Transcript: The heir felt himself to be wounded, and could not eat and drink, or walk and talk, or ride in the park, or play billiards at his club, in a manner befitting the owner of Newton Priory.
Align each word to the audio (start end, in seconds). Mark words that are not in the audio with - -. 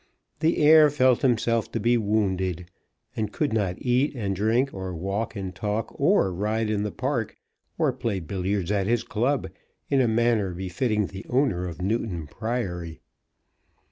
The 0.39 0.57
heir 0.57 0.89
felt 0.89 1.21
himself 1.21 1.71
to 1.73 1.79
be 1.79 1.95
wounded, 1.95 2.71
and 3.15 3.31
could 3.31 3.53
not 3.53 3.75
eat 3.77 4.15
and 4.15 4.35
drink, 4.35 4.73
or 4.73 4.95
walk 4.95 5.35
and 5.35 5.53
talk, 5.53 5.89
or 5.99 6.33
ride 6.33 6.71
in 6.71 6.81
the 6.81 6.91
park, 6.91 7.37
or 7.77 7.93
play 7.93 8.19
billiards 8.19 8.71
at 8.71 8.87
his 8.87 9.03
club, 9.03 9.51
in 9.91 10.01
a 10.01 10.07
manner 10.07 10.55
befitting 10.55 11.05
the 11.05 11.27
owner 11.29 11.67
of 11.67 11.83
Newton 11.83 12.25
Priory. 12.25 12.99